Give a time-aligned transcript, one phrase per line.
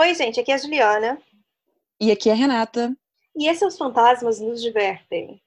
[0.00, 1.20] Oi, gente, aqui é a Juliana.
[2.00, 2.96] E aqui é a Renata.
[3.36, 5.42] E esses Os Fantasmas Nos Divertem.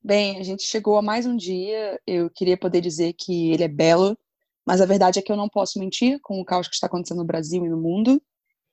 [0.00, 2.00] Bem, a gente chegou a mais um dia.
[2.06, 4.16] Eu queria poder dizer que ele é belo,
[4.64, 7.18] mas a verdade é que eu não posso mentir com o caos que está acontecendo
[7.18, 8.22] no Brasil e no mundo.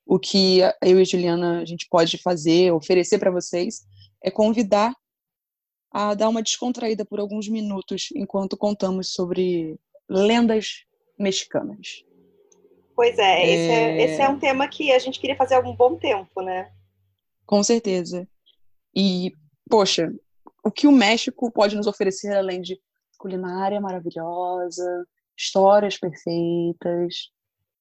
[0.06, 3.82] O que eu e a Juliana a gente pode fazer, oferecer para vocês,
[4.24, 4.94] é convidar
[5.90, 9.76] a dar uma descontraída por alguns minutos enquanto contamos sobre
[10.08, 10.84] lendas
[11.18, 12.06] mexicanas.
[12.98, 13.46] Pois é, é...
[13.46, 16.42] Esse, é, esse é um tema que a gente queria fazer há algum bom tempo,
[16.42, 16.72] né?
[17.46, 18.28] Com certeza.
[18.94, 19.32] E,
[19.70, 20.12] poxa,
[20.64, 22.76] o que o México pode nos oferecer além de
[23.20, 25.06] culinária maravilhosa,
[25.38, 27.30] histórias perfeitas,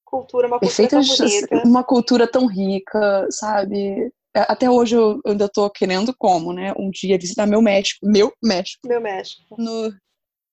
[0.04, 1.62] cultura, uma cultura perfeitas, tão bonita.
[1.66, 4.12] uma cultura tão rica, sabe?
[4.34, 6.74] É, até hoje eu ainda tô querendo como, né?
[6.78, 8.86] Um dia visitar meu México, meu México.
[8.86, 9.56] Meu México.
[9.58, 9.90] No,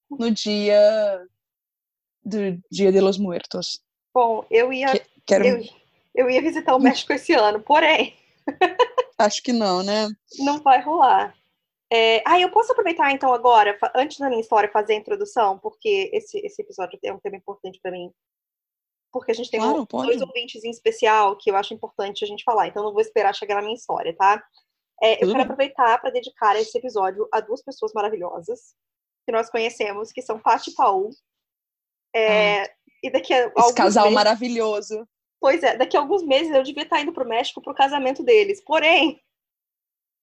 [0.10, 1.22] no dia
[2.24, 3.84] do Dia de los Muertos.
[4.14, 5.46] Bom, eu ia que, quero...
[5.46, 5.64] eu,
[6.14, 8.16] eu ia visitar o México esse ano, porém
[9.18, 10.10] Acho que não, né?
[10.40, 11.36] Não vai rolar.
[11.92, 12.22] É...
[12.26, 16.38] Ah, eu posso aproveitar então agora, antes da minha história, fazer a introdução, porque esse,
[16.40, 18.12] esse episódio é um tema importante para mim
[19.14, 22.28] porque a gente tem claro, um, dois ouvintes em especial que eu acho importante a
[22.28, 24.44] gente falar, então não vou esperar chegar na minha história, tá?
[25.02, 28.74] É, eu quero aproveitar para dedicar esse episódio a duas pessoas maravilhosas
[29.26, 31.12] que nós conhecemos, que são Paty e Paul.
[32.16, 35.08] É, e daqui a Esse casal meses, maravilhoso.
[35.42, 37.76] Pois é, daqui a alguns meses eu devia estar indo para o México para o
[37.76, 38.64] casamento deles.
[38.64, 39.22] Porém,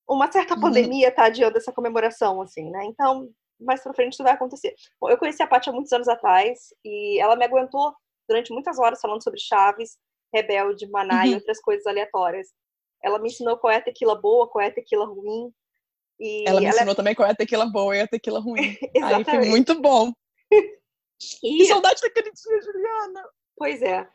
[0.08, 0.60] uma certa uhum.
[0.62, 2.84] pandemia está adiando essa comemoração, assim, né?
[2.86, 3.28] Então,
[3.60, 4.74] mais para frente isso vai acontecer.
[4.98, 7.94] Bom, eu conheci a Paty há muitos anos atrás e ela me aguentou
[8.26, 9.98] durante muitas horas falando sobre Chaves,
[10.34, 11.26] Rebelde, Maná uhum.
[11.26, 12.48] e outras coisas aleatórias.
[13.04, 15.52] Ela me ensinou qual é a tequila boa, qual é a tequila ruim.
[16.18, 16.76] E ela me ela...
[16.76, 18.76] ensinou também qual é a tequila boa e a tequila ruim.
[19.02, 20.12] Aí foi muito bom.
[21.42, 21.58] E...
[21.58, 23.28] Que saudade daquele dia, Juliana!
[23.56, 24.08] Pois é.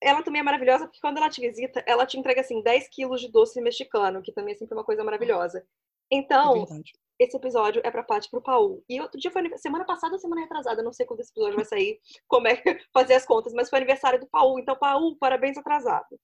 [0.00, 3.20] Ela também é maravilhosa porque quando ela te visita, ela te entrega assim 10 quilos
[3.20, 5.64] de doce mexicano, que também é sempre uma coisa maravilhosa.
[6.10, 6.82] Então, é
[7.18, 8.84] esse episódio é pra Paty e pro Paul.
[8.88, 11.64] E outro dia foi semana passada ou semana retrasada, não sei quando esse episódio vai
[11.64, 12.60] sair, como é
[12.92, 14.58] fazer as contas, mas foi aniversário do Paul.
[14.58, 16.18] Então, Paul, parabéns atrasado.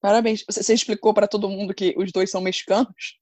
[0.00, 0.44] Parabéns.
[0.48, 3.19] Você explicou para todo mundo que os dois são mexicanos?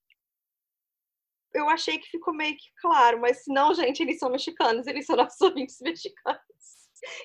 [1.54, 5.16] Eu achei que ficou meio que claro, mas não, gente, eles são mexicanos, eles são
[5.16, 6.40] nossos ouvintes mexicanos.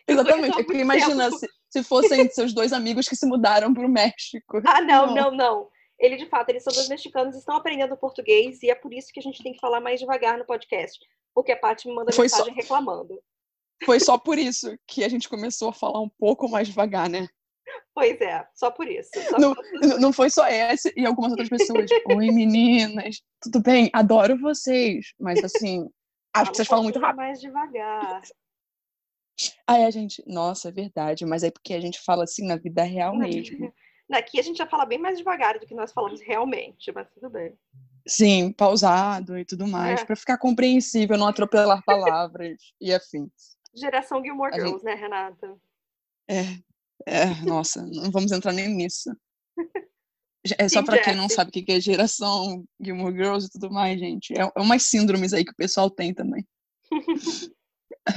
[0.07, 0.59] Exatamente.
[0.59, 4.61] É que imagina se, se fossem seus dois amigos que se mudaram para o México.
[4.66, 5.69] Ah, não, não, não, não
[6.00, 9.19] ele de fato, eles são dois mexicanos, estão aprendendo português e é por isso que
[9.19, 11.00] a gente tem que falar mais devagar no podcast,
[11.34, 12.59] porque a Paty me manda Foi mensagem só...
[12.59, 13.22] reclamando.
[13.85, 17.28] Foi só por isso que a gente começou a falar um pouco mais devagar, né?
[17.94, 19.09] Pois é, só por isso.
[19.29, 20.00] Só não, por...
[20.00, 21.89] não foi só essa e algumas outras pessoas.
[22.07, 23.89] Oi, meninas, tudo bem?
[23.94, 25.88] Adoro vocês, mas assim,
[26.34, 27.17] acho que vocês falam muito rápido.
[27.17, 28.22] mais devagar.
[29.67, 32.84] Ah, é, gente, nossa, é verdade, mas é porque a gente fala assim na vida
[32.84, 33.73] real mesmo.
[34.11, 37.29] Aqui a gente já fala bem mais devagar do que nós falamos realmente, mas tudo
[37.29, 37.57] bem.
[38.07, 40.05] Sim, pausado e tudo mais, é.
[40.05, 43.57] para ficar compreensível, não atropelar palavras e afins.
[43.73, 44.84] Geração Gilmore Girls, gente...
[44.84, 45.55] né, Renata?
[46.29, 46.44] É,
[47.06, 49.09] é, nossa, não vamos entrar nem nisso.
[50.59, 53.98] É só para quem não sabe o que é geração Gilmore Girls e tudo mais,
[53.98, 54.34] gente.
[54.34, 56.46] É, é umas síndromes aí que o pessoal tem também.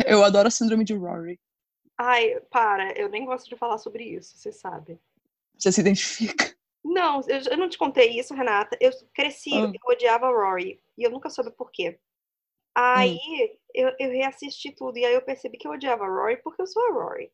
[0.06, 1.38] eu adoro a síndrome de Rory.
[1.98, 4.98] Ai, para, eu nem gosto de falar sobre isso, você sabe.
[5.56, 6.54] Você se identifica?
[6.84, 8.76] Não, eu, eu não te contei isso, Renata.
[8.80, 9.72] Eu cresci, ah.
[9.72, 10.80] eu odiava Rory.
[10.96, 11.98] E eu nunca soube por quê.
[12.74, 13.56] Aí hum.
[13.74, 14.98] eu, eu reassisti tudo.
[14.98, 17.32] E aí eu percebi que eu odiava Rory porque eu sou a Rory.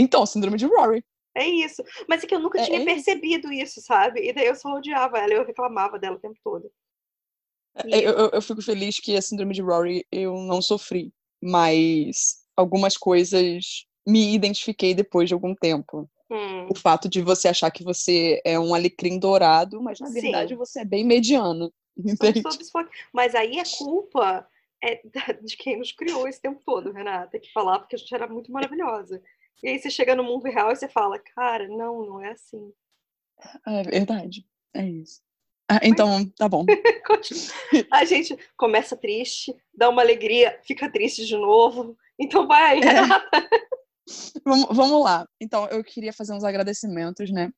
[0.00, 1.04] Então, síndrome de Rory.
[1.34, 1.82] É isso.
[2.08, 3.78] Mas é que eu nunca é, tinha é percebido isso.
[3.78, 4.26] isso, sabe?
[4.26, 6.70] E daí eu só odiava ela, eu reclamava dela o tempo todo.
[7.76, 8.04] É, e...
[8.04, 11.12] Eu, eu, eu fico feliz que a síndrome de Rory eu não sofri.
[11.42, 16.10] Mas algumas coisas me identifiquei depois de algum tempo.
[16.30, 16.68] Hum.
[16.70, 20.20] O fato de você achar que você é um alecrim dourado, mas na Sim.
[20.20, 21.72] verdade você é bem mediano.
[23.12, 24.46] Mas aí a culpa
[24.82, 25.02] é
[25.42, 28.50] de quem nos criou esse tempo todo, Renata, que falava que a gente era muito
[28.50, 29.22] maravilhosa.
[29.62, 32.72] E aí você chega no mundo real e você fala, cara, não, não é assim.
[33.66, 35.20] É verdade, é isso.
[35.68, 36.64] Ah, então, tá bom.
[37.92, 41.96] a gente começa triste, dá uma alegria, fica triste de novo.
[42.18, 42.84] Então vai, é.
[42.84, 43.36] Renata.
[43.36, 43.48] É.
[44.44, 45.28] vamos, vamos lá.
[45.40, 47.52] Então, eu queria fazer uns agradecimentos, né?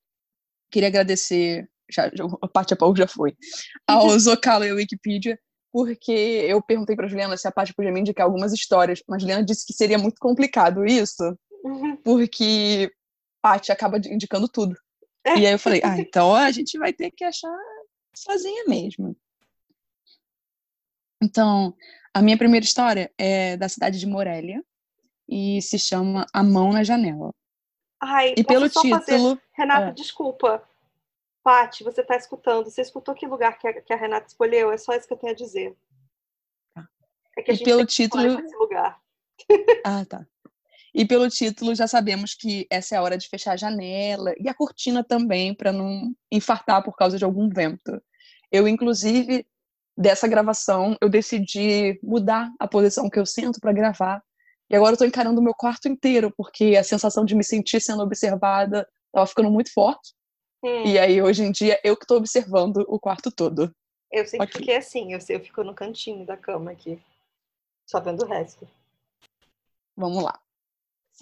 [0.71, 2.11] Queria agradecer, já,
[2.43, 3.35] a parte a pouco já foi,
[3.89, 5.39] ao Zocalo e a Wikipedia,
[5.73, 9.43] porque eu perguntei para Juliana se a parte podia me indicar algumas histórias, mas Juliana
[9.43, 11.35] disse que seria muito complicado isso.
[12.03, 12.93] Porque
[13.43, 14.77] a Paty acaba indicando tudo.
[15.25, 15.39] É.
[15.39, 17.57] E aí eu falei, ah, então a gente vai ter que achar
[18.15, 19.17] sozinha mesmo.
[21.23, 21.75] Então,
[22.13, 24.63] a minha primeira história é da cidade de Morelia,
[25.33, 27.35] e se chama A Mão na Janela.
[27.99, 29.01] Ai, e pelo título.
[29.01, 29.43] Fazer...
[29.53, 29.93] Renata, é.
[29.93, 30.63] desculpa.
[31.43, 32.69] Pati, você está escutando.
[32.69, 34.71] Você escutou que lugar que a, que a, Renata escolheu?
[34.71, 35.75] É só isso que eu tenho a dizer.
[36.75, 36.87] Tá.
[37.37, 38.41] É que a e gente pelo título.
[38.41, 39.01] Esse lugar.
[39.85, 40.27] Ah, tá.
[40.95, 44.49] E pelo título já sabemos que essa é a hora de fechar a janela e
[44.49, 48.01] a cortina também, para não infartar por causa de algum vento.
[48.51, 49.47] Eu, inclusive,
[49.97, 54.23] dessa gravação, eu decidi mudar a posição que eu sinto para gravar.
[54.69, 57.81] E agora eu tô encarando o meu quarto inteiro, porque a sensação de me sentir
[57.81, 60.13] sendo observada estava ficando muito forte.
[60.63, 60.85] Hum.
[60.87, 63.75] E aí, hoje em dia, eu que tô observando o quarto todo.
[64.11, 64.61] Eu sempre okay.
[64.61, 67.01] fiquei assim, eu, eu fico no cantinho da cama aqui,
[67.87, 68.69] só vendo o resto.
[69.97, 70.39] Vamos lá.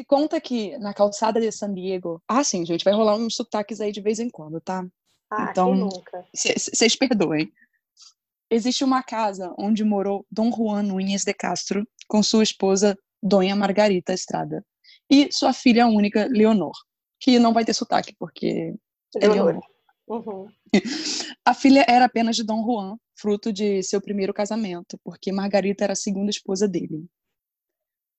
[0.01, 2.23] Se conta que na calçada de San Diego.
[2.27, 4.83] Ah, sim, gente, vai rolar uns sotaques aí de vez em quando, tá?
[5.31, 6.25] Ah, então, nunca.
[6.35, 7.53] Vocês perdoem.
[8.51, 14.15] Existe uma casa onde morou Dom Juan Nunes de Castro com sua esposa Dona Margarita
[14.15, 14.65] Estrada
[15.11, 16.73] e sua filha única Leonor,
[17.21, 18.75] que não vai ter sotaque porque
[19.17, 19.63] é Leonor.
[20.09, 20.47] Uhum.
[21.45, 25.93] A filha era apenas de Dom Juan, fruto de seu primeiro casamento, porque Margarita era
[25.93, 27.07] a segunda esposa dele.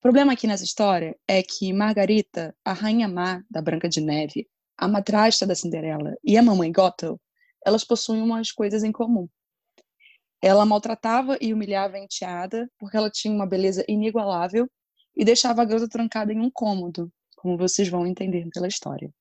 [0.02, 4.50] O problema aqui nessa história é que Margarita, a rainha má da Branca de Neve,
[4.76, 7.22] a madrasta da Cinderela e a mamãe Gothel,
[7.64, 9.30] elas possuem umas coisas em comum.
[10.42, 14.68] Ela maltratava e humilhava a enteada porque ela tinha uma beleza inigualável
[15.16, 19.14] e deixava a garota trancada em um cômodo, como vocês vão entender pela história.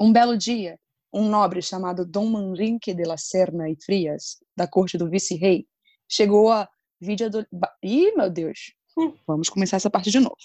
[0.00, 0.78] Um belo dia,
[1.12, 5.66] um nobre chamado Dom Manrique de la Serna e Frias, da corte do vice-rei,
[6.08, 6.68] chegou a
[7.00, 7.44] Vidia do...
[7.82, 8.76] Ih, meu Deus!
[9.26, 10.36] Vamos começar essa parte de novo.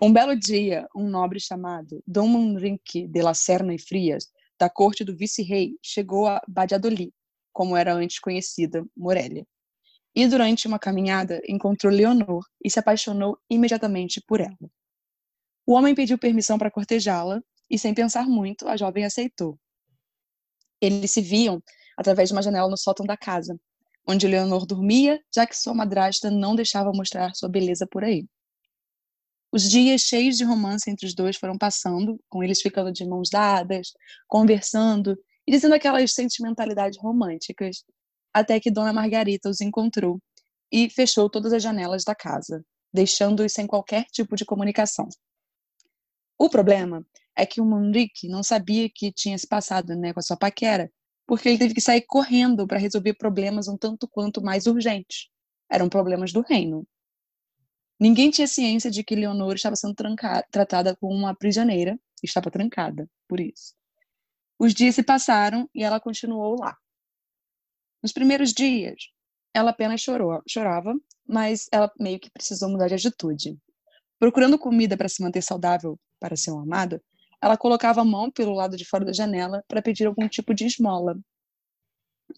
[0.00, 4.28] Um belo dia, um nobre chamado Dom Manrique de la Serna e Frias,
[4.58, 7.12] da corte do vice-rei, chegou a Valladolid,
[7.52, 9.46] como era antes conhecida, Morelia.
[10.14, 14.70] E durante uma caminhada encontrou Leonor e se apaixonou imediatamente por ela.
[15.66, 19.58] O homem pediu permissão para cortejá-la e, sem pensar muito, a jovem aceitou.
[20.80, 21.62] Eles se viam
[21.96, 23.58] através de uma janela no sótão da casa,
[24.06, 28.26] onde Leonor dormia, já que sua madrasta não deixava mostrar sua beleza por aí.
[29.52, 33.30] Os dias cheios de romance entre os dois foram passando, com eles ficando de mãos
[33.30, 33.92] dadas,
[34.28, 35.16] conversando
[35.46, 37.84] e dizendo aquelas sentimentalidades românticas,
[38.34, 40.20] até que Dona Margarita os encontrou
[40.70, 45.08] e fechou todas as janelas da casa, deixando-os sem qualquer tipo de comunicação.
[46.38, 50.22] O problema é que o Manrique não sabia que tinha se passado né, com a
[50.22, 50.90] sua paquera,
[51.26, 55.28] porque ele teve que sair correndo para resolver problemas um tanto quanto mais urgentes.
[55.70, 56.86] Eram problemas do reino.
[57.98, 63.08] Ninguém tinha ciência de que Leonor estava sendo trancada, tratada como uma prisioneira, estava trancada,
[63.26, 63.74] por isso.
[64.58, 66.76] Os dias se passaram e ela continuou lá.
[68.02, 69.10] Nos primeiros dias,
[69.52, 70.94] ela apenas chorou, chorava,
[71.26, 73.58] mas ela meio que precisou mudar de atitude.
[74.18, 77.00] Procurando comida para se manter saudável para seu amado,
[77.42, 80.66] ela colocava a mão pelo lado de fora da janela para pedir algum tipo de
[80.66, 81.18] esmola.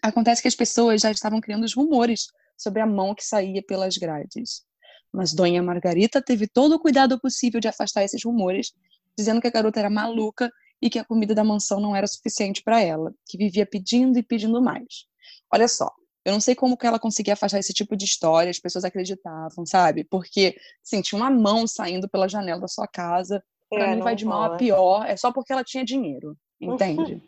[0.03, 3.97] Acontece que as pessoas já estavam criando os rumores sobre a mão que saía pelas
[3.97, 4.65] grades.
[5.13, 8.73] Mas Dona Margarita teve todo o cuidado possível de afastar esses rumores,
[9.17, 10.51] dizendo que a garota era maluca
[10.81, 14.23] e que a comida da mansão não era suficiente para ela, que vivia pedindo e
[14.23, 15.07] pedindo mais.
[15.53, 15.91] Olha só,
[16.25, 19.65] eu não sei como que ela conseguia afastar esse tipo de história, as pessoas acreditavam,
[19.65, 20.05] sabe?
[20.05, 24.17] Porque, assim, tinha uma mão saindo pela janela da sua casa, Pra é, mim vai
[24.17, 27.23] de mal a pior, é só porque ela tinha dinheiro, entende?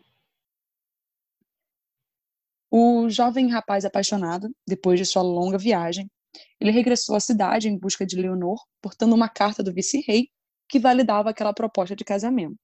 [2.71, 6.09] o jovem rapaz apaixonado, depois de sua longa viagem,
[6.57, 10.29] ele regressou à cidade em busca de Leonor, portando uma carta do vice-rei
[10.69, 12.57] que validava aquela proposta de casamento.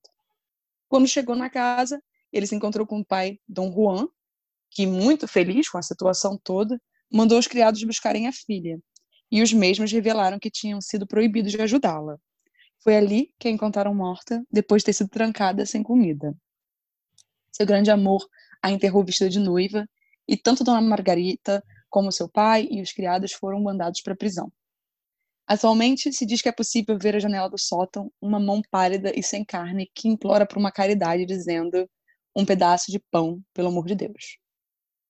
[0.88, 4.08] Quando chegou na casa, ele se encontrou com o pai, Dom Juan,
[4.72, 6.82] que, muito feliz com a situação toda,
[7.12, 8.80] mandou os criados buscarem a filha,
[9.30, 12.18] e os mesmos revelaram que tinham sido proibidos de ajudá-la.
[12.88, 16.34] Foi ali que a encontraram morta, depois de ter sido trancada sem comida.
[17.52, 18.26] Seu grande amor
[18.64, 19.86] a enterrou vestida de noiva,
[20.26, 24.50] e tanto Dona Margarita como seu pai e os criados foram mandados para a prisão.
[25.46, 29.22] Atualmente, se diz que é possível ver a janela do sótão uma mão pálida e
[29.22, 31.90] sem carne que implora por uma caridade, dizendo
[32.34, 34.38] um pedaço de pão, pelo amor de Deus.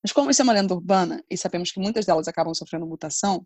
[0.01, 3.45] Mas como isso é uma lenda urbana, e sabemos que muitas delas acabam sofrendo mutação,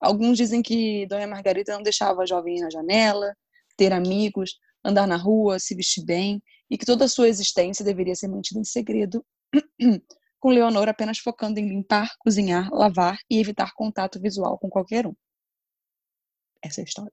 [0.00, 3.36] alguns dizem que Dona Margarita não deixava a jovem ir na janela,
[3.78, 8.14] ter amigos, andar na rua, se vestir bem, e que toda a sua existência deveria
[8.14, 9.24] ser mantida em segredo,
[10.38, 15.14] com Leonor apenas focando em limpar, cozinhar, lavar e evitar contato visual com qualquer um.
[16.60, 17.12] Essa é a história.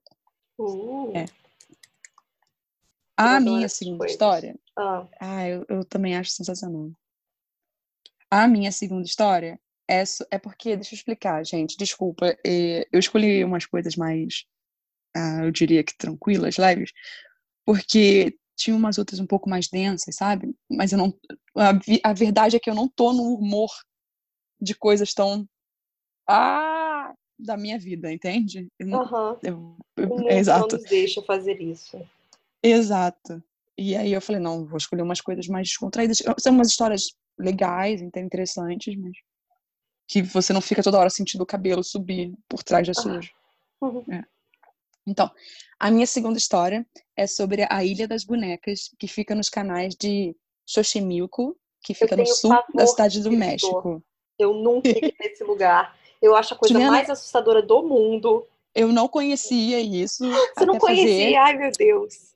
[0.58, 1.16] Uh.
[1.16, 1.24] É.
[3.16, 4.12] A minha segunda coisas.
[4.12, 4.58] história.
[4.76, 6.90] Ah, ah eu, eu, também acho sensacional.
[8.30, 9.58] A minha segunda história
[9.88, 14.44] é, é porque, deixa eu explicar, gente, desculpa, eu escolhi umas coisas mais
[15.16, 16.92] ah, eu diria que tranquilas, leves,
[17.64, 20.54] porque tinha umas outras um pouco mais densas, sabe?
[20.70, 21.14] Mas eu não.
[21.56, 23.70] A, a verdade é que eu não tô no humor
[24.60, 25.46] de coisas tão.
[26.28, 27.12] Ah!
[27.38, 28.68] Da minha vida, entende?
[28.80, 29.38] Aham.
[29.44, 30.28] Uhum.
[30.28, 30.76] é, exato.
[30.76, 32.00] não nos deixa fazer isso.
[32.62, 33.42] Exato.
[33.76, 36.22] E aí eu falei, não, vou escolher umas coisas mais descontraídas.
[36.38, 39.12] São umas histórias legais, interessantes, mas
[40.08, 43.28] que você não fica toda hora sentindo o cabelo subir por trás das suas.
[43.82, 44.02] Uhum.
[44.10, 44.24] É.
[45.06, 45.30] Então,
[45.78, 46.86] a minha segunda história
[47.16, 50.36] é sobre a Ilha das Bonecas, que fica nos canais de
[50.66, 54.02] Xochimilco, que fica no sul da cidade do México.
[54.38, 55.96] Eu nunca fui nesse lugar.
[56.20, 58.44] Eu acho a coisa Juliana, mais assustadora do mundo.
[58.74, 60.24] Eu não conhecia isso.
[60.56, 61.06] Você não conhecia?
[61.06, 61.36] Fazer.
[61.36, 62.34] Ai, meu Deus.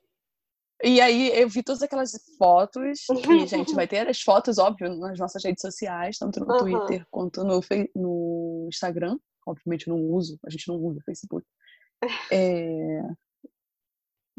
[0.83, 3.07] E aí eu vi todas aquelas fotos, e,
[3.45, 6.59] gente, vai ter as fotos, óbvio, nas nossas redes sociais, tanto no uhum.
[6.59, 7.61] Twitter quanto no,
[7.95, 9.17] no Instagram.
[9.45, 11.45] Obviamente eu não uso, a gente não usa o Facebook.
[12.31, 13.01] É...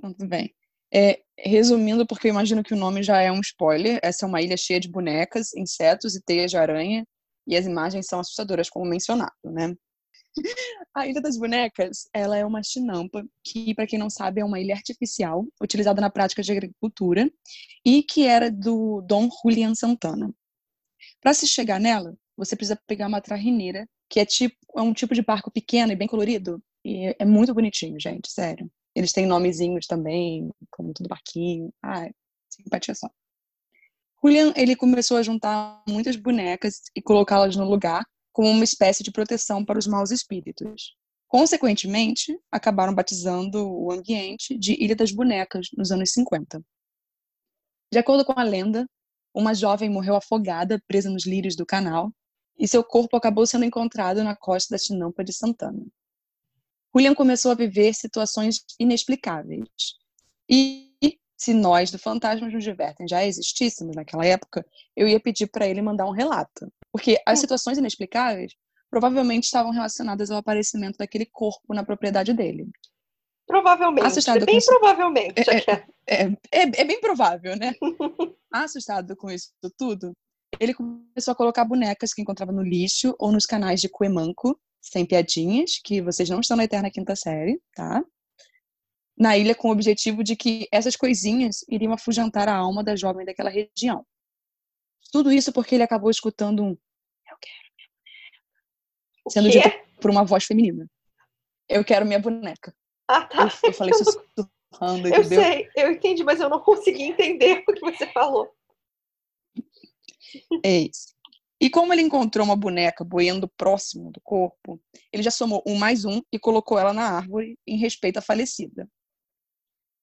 [0.01, 0.53] Tudo bem.
[0.95, 4.43] É, resumindo, porque eu imagino que o nome já é um spoiler, essa é uma
[4.43, 7.07] ilha cheia de bonecas, insetos e teias de aranha,
[7.47, 9.75] e as imagens são assustadoras, como mencionado, né?
[10.95, 14.61] A Ilha das Bonecas, ela é uma chinampa que, para quem não sabe, é uma
[14.61, 17.31] ilha artificial utilizada na prática de agricultura
[17.85, 20.35] e que era do Dom Julian Santana.
[21.21, 25.15] Para se chegar nela, você precisa pegar uma trajineira, que é tipo é um tipo
[25.15, 28.71] de barco pequeno e bem colorido, e é muito bonitinho, gente, sério.
[28.95, 31.73] Eles têm nomezinhos também, como tudo barquinho.
[31.83, 32.09] Ah,
[32.51, 33.09] simpatia só.
[34.23, 39.11] Julian, ele começou a juntar muitas bonecas e colocá-las no lugar como uma espécie de
[39.11, 40.97] proteção para os maus espíritos.
[41.27, 46.63] Consequentemente, acabaram batizando o ambiente de Ilha das Bonecas nos anos 50.
[47.91, 48.87] De acordo com a lenda,
[49.35, 52.13] uma jovem morreu afogada presa nos lírios do canal
[52.59, 55.85] e seu corpo acabou sendo encontrado na costa da Chinampa de Santana.
[56.95, 59.69] William começou a viver situações inexplicáveis.
[60.49, 60.93] E
[61.37, 64.65] se nós do Fantasmas nos Divertem já existíssemos naquela época,
[64.97, 66.73] eu ia pedir para ele mandar um relato.
[66.93, 67.41] Porque as hum.
[67.41, 68.53] situações inexplicáveis
[68.89, 72.71] provavelmente estavam relacionadas ao aparecimento daquele corpo na propriedade dele.
[73.47, 74.07] Provavelmente.
[74.07, 75.43] Assustado bem provavelmente.
[75.51, 77.73] É, é, é, é, é, bem provável, né?
[78.53, 80.13] Assustado com isso tudo,
[80.61, 85.07] ele começou a colocar bonecas que encontrava no lixo ou nos canais de Cuemanco, sem
[85.07, 88.05] piadinhas, que vocês não estão na eterna quinta série, tá?
[89.17, 93.25] na ilha com o objetivo de que essas coisinhas iriam afugentar a alma da jovem
[93.25, 94.05] daquela região.
[95.13, 97.91] Tudo isso porque ele acabou escutando um Eu quero minha
[99.23, 99.31] boneca.
[99.31, 100.91] Sendo dito por uma voz feminina.
[101.69, 102.75] Eu quero minha boneca.
[103.07, 103.45] Ah, tá.
[103.63, 107.81] Eu, eu falei sussurrando, Eu sei, eu entendi, mas eu não consegui entender o que
[107.81, 108.51] você falou.
[110.65, 111.15] É isso.
[111.63, 116.05] E como ele encontrou uma boneca boiando próximo do corpo, ele já somou um mais
[116.05, 118.91] um e colocou ela na árvore em respeito à falecida.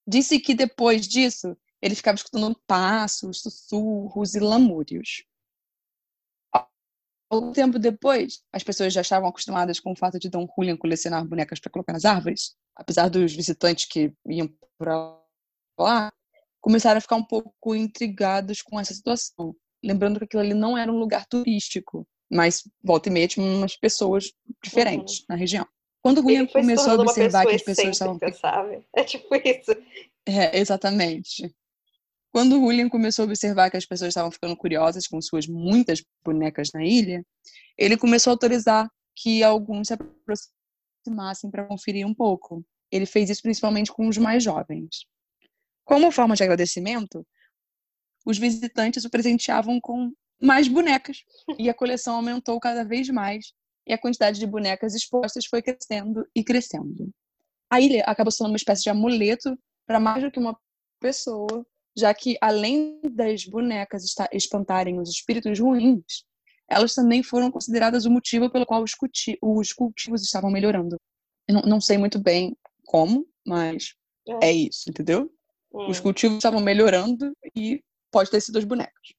[0.07, 5.25] Disse que depois disso, ele ficava escutando passos, sussurros e lamúrios.
[7.29, 11.27] Algum tempo depois, as pessoas já estavam acostumadas com o fato de Dom Julian colecionar
[11.27, 14.47] bonecas para colocar nas árvores, apesar dos visitantes que iam
[14.77, 15.21] para
[15.77, 16.09] lá,
[16.61, 20.91] começaram a ficar um pouco intrigados com essa situação, lembrando que aquilo ali não era
[20.91, 24.31] um lugar turístico, mas volta e meia tinha umas pessoas
[24.63, 25.25] diferentes uhum.
[25.29, 25.67] na região.
[26.01, 28.19] Quando o William começou a observar que as pessoas estavam.
[28.33, 28.85] Sabe?
[28.95, 29.71] É tipo isso.
[30.25, 31.53] É, exatamente.
[32.31, 36.03] Quando o William começou a observar que as pessoas estavam ficando curiosas com suas muitas
[36.23, 37.25] bonecas na ilha,
[37.77, 42.63] ele começou a autorizar que alguns se aproximassem para conferir um pouco.
[42.91, 45.05] Ele fez isso principalmente com os mais jovens.
[45.83, 47.25] Como forma de agradecimento,
[48.25, 50.11] os visitantes o presenteavam com
[50.41, 51.23] mais bonecas
[51.57, 53.53] e a coleção aumentou cada vez mais
[53.85, 57.09] e a quantidade de bonecas expostas foi crescendo e crescendo.
[57.69, 60.57] A ilha acabou sendo uma espécie de amuleto para mais do que uma
[60.99, 61.65] pessoa,
[61.97, 66.23] já que além das bonecas espantarem os espíritos ruins,
[66.69, 68.91] elas também foram consideradas o motivo pelo qual os,
[69.41, 70.97] os cultivos estavam melhorando.
[71.47, 73.95] Eu não, não, sei muito bem como, mas
[74.27, 75.31] é, é isso, entendeu?
[75.73, 75.89] Hum.
[75.89, 79.13] Os cultivos estavam melhorando e pode ter sido as bonecas.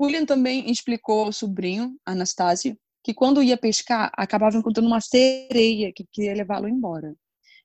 [0.00, 6.04] William também explicou ao sobrinho, Anastácio, que quando ia pescar, acabava encontrando uma sereia que
[6.10, 7.14] queria levá-lo embora.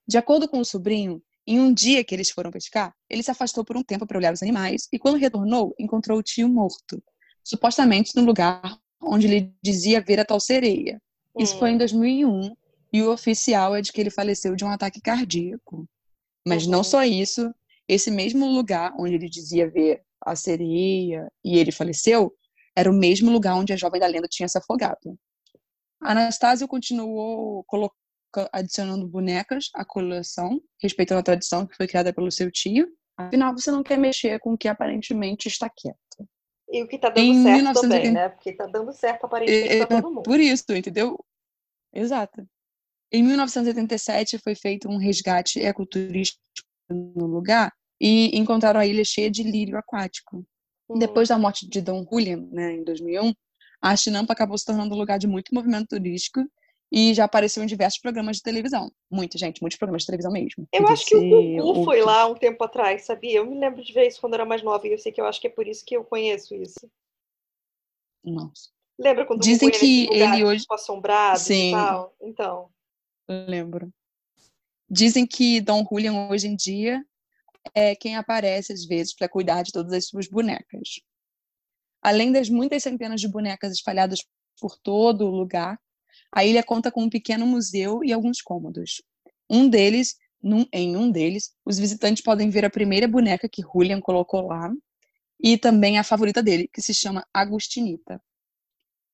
[0.07, 3.63] De acordo com o sobrinho, em um dia que eles foram pescar, ele se afastou
[3.63, 7.01] por um tempo para olhar os animais e, quando retornou, encontrou o tio morto,
[7.43, 11.01] supostamente no lugar onde ele dizia ver a tal sereia.
[11.35, 11.41] Hum.
[11.41, 12.55] Isso foi em 2001 hum.
[12.91, 15.87] e o oficial é de que ele faleceu de um ataque cardíaco.
[16.45, 16.71] Mas uhum.
[16.71, 17.53] não só isso,
[17.87, 22.35] esse mesmo lugar onde ele dizia ver a sereia e ele faleceu,
[22.75, 25.17] era o mesmo lugar onde a jovem da lenda tinha se afogado.
[26.01, 27.65] Anastácio continuou
[28.51, 32.87] adicionando bonecas à coleção, respeitando a tradição que foi criada pelo seu tio.
[33.15, 35.97] Afinal, você não quer mexer com o que aparentemente está quieto.
[36.69, 37.95] E o que está dando em certo 1980...
[37.95, 38.29] também, né?
[38.29, 40.23] Porque está dando certo aparentemente é, para todo mundo.
[40.23, 41.17] Por isso, entendeu?
[41.93, 42.45] Exato.
[43.11, 46.43] Em 1987 foi feito um resgate ecoturístico
[46.89, 50.45] no lugar e encontraram a ilha cheia de lírio aquático.
[50.87, 50.99] Uhum.
[50.99, 53.33] Depois da morte de Don Julian, né, em 2001,
[53.81, 56.43] a Chinampa acabou se tornando um lugar de muito movimento turístico
[56.91, 58.89] e já apareceu em diversos programas de televisão.
[59.11, 60.67] Muita gente, muitos programas de televisão mesmo.
[60.71, 63.39] Eu acho que o Gugu foi lá um tempo atrás, sabia?
[63.39, 65.25] Eu me lembro de ver isso quando era mais nova e eu sei que eu
[65.25, 66.89] acho que é por isso que eu conheço isso.
[68.23, 68.69] Nossa.
[68.97, 71.69] Lembra quando Dizem que ele hoje tipo, assombrado Sim.
[71.69, 72.15] e tal?
[72.21, 72.69] Então.
[73.27, 73.91] Lembro.
[74.89, 77.03] Dizem que Dom Julian hoje em dia
[77.73, 81.01] é quem aparece às vezes para cuidar de todas as suas bonecas.
[82.01, 84.19] Além das muitas centenas de bonecas espalhadas
[84.59, 85.77] por todo o lugar,
[86.31, 89.01] a ilha conta com um pequeno museu e alguns cômodos.
[89.49, 93.99] Um deles, num, em um deles, os visitantes podem ver a primeira boneca que Julian
[93.99, 94.71] colocou lá
[95.39, 98.21] e também a favorita dele, que se chama Agustinita.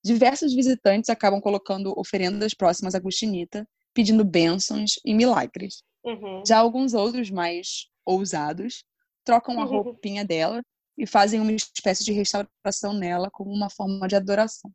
[0.04, 5.84] Diversos visitantes acabam colocando oferendas próximas a Agustinita, pedindo bênçãos e milagres.
[6.04, 6.44] Uhum.
[6.46, 8.84] Já alguns outros mais ousados
[9.24, 10.62] trocam a roupinha dela
[10.98, 14.72] e fazem uma espécie de restauração nela como uma forma de adoração.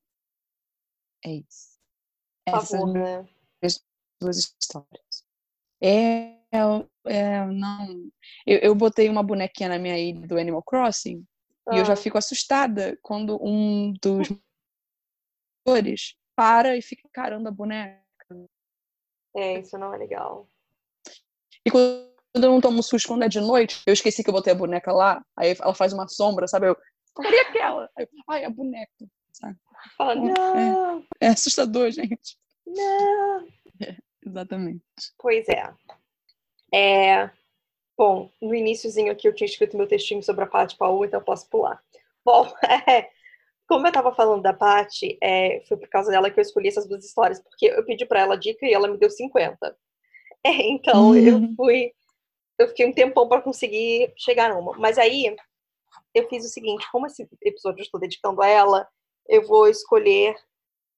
[1.24, 1.78] É isso.
[2.46, 3.26] Essas favor, né?
[4.20, 5.24] duas histórias.
[5.80, 8.10] É, é não.
[8.46, 11.24] Eu, eu botei uma bonequinha na minha ilha do Animal Crossing
[11.66, 11.76] ah.
[11.76, 11.96] e eu já ah.
[11.96, 14.28] fico assustada quando um dos
[15.66, 18.07] atores para e fica encarando a boneca.
[19.38, 20.48] É, isso não é legal.
[21.64, 24.52] E quando eu não tomo susto quando é de noite, eu esqueci que eu botei
[24.52, 26.66] a boneca lá, aí ela faz uma sombra, sabe?
[26.66, 26.76] Eu,
[27.14, 27.88] cadê aquela?
[27.96, 29.06] Aí, Ai, a boneca.
[29.32, 29.56] Sabe?
[29.96, 30.98] Fala, não.
[31.20, 32.36] É, é assustador, gente.
[32.66, 33.46] Não.
[33.80, 33.96] É,
[34.26, 34.82] exatamente.
[35.16, 35.72] Pois é.
[36.74, 37.30] É.
[37.96, 41.24] Bom, no iníciozinho aqui eu tinha escrito meu textinho sobre a Paty Paul, então eu
[41.24, 41.80] posso pular.
[42.24, 42.52] Bom,
[42.88, 43.08] é,
[43.68, 46.88] como eu estava falando da Paty, é, foi por causa dela que eu escolhi essas
[46.88, 49.58] duas histórias, porque eu pedi para ela dica e ela me deu 50.
[50.46, 51.52] É, então, eu uhum.
[51.56, 51.92] fui
[52.58, 54.76] eu fiquei um tempão para conseguir chegar numa.
[54.76, 55.34] Mas aí
[56.14, 58.88] eu fiz o seguinte: como esse episódio eu estou dedicando a ela,
[59.28, 60.34] eu vou escolher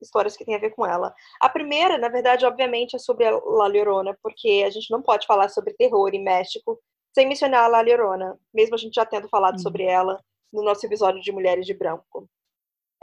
[0.01, 1.15] histórias que têm a ver com ela.
[1.41, 5.27] A primeira, na verdade, obviamente, é sobre a La Llorona, porque a gente não pode
[5.27, 6.81] falar sobre terror em México
[7.15, 9.63] sem mencionar a La Llorona, mesmo a gente já tendo falado uhum.
[9.63, 10.19] sobre ela
[10.51, 12.29] no nosso episódio de Mulheres de Branco.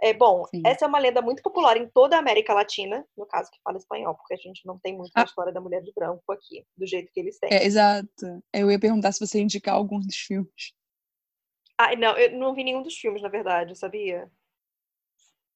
[0.01, 0.61] É bom, Sim.
[0.65, 3.77] essa é uma lenda muito popular em toda a América Latina, no caso que fala
[3.77, 5.21] espanhol, porque a gente não tem muito ah.
[5.21, 7.51] a história da mulher de branco aqui, do jeito que eles têm.
[7.51, 8.07] É, exato.
[8.53, 10.73] Eu ia perguntar se você ia indicar algum dos filmes.
[11.77, 14.31] Ah, não, eu não vi nenhum dos filmes, na verdade, sabia?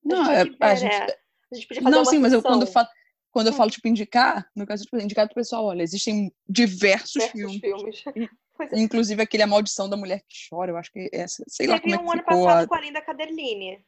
[0.04, 1.20] Não, a gente, é, a gente, é,
[1.52, 2.88] a gente podia fazer Não, sim, mas eu quando falo
[3.32, 7.32] quando eu falo, tipo, indicar, no caso, tipo, indicar pro pessoal, olha, existem diversos, diversos
[7.32, 8.02] filmes.
[8.02, 8.04] filmes.
[8.60, 8.80] É.
[8.80, 11.74] Inclusive aquele A Maldição da Mulher que Chora, eu acho que é essa, sei Teve
[11.74, 12.46] lá como um é que ano ficou.
[12.46, 12.68] passado a...
[12.68, 13.84] com a Linda Caderline